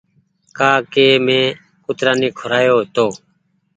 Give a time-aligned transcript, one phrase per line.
[0.57, 1.55] ڪآ ڪي مينٚ
[1.85, 3.07] ڪترآ ني کورآيو هيتو